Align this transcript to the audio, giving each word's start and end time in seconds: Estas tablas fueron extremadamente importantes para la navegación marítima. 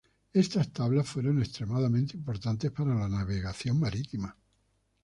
Estas 0.33 0.73
tablas 0.73 1.07
fueron 1.07 1.37
extremadamente 1.37 2.17
importantes 2.17 2.71
para 2.71 2.95
la 2.95 3.07
navegación 3.07 3.79
marítima. 3.79 4.35